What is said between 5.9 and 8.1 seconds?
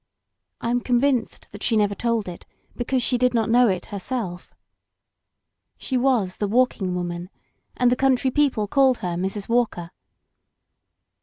was the Walking Woman, and the